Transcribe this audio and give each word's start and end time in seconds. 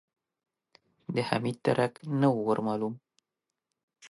د 1.13 1.15
حميد 1.29 1.57
درک 1.65 1.93
نه 2.19 2.27
و 2.33 2.37
ور 2.47 2.59
مالوم. 2.67 2.93